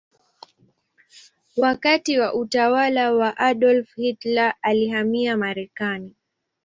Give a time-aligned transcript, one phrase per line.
[1.57, 6.15] Wakati wa utawala wa Adolf Hitler alihamia Marekani.